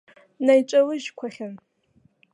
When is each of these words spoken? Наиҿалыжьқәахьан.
Наиҿалыжьқәахьан. 0.45 1.55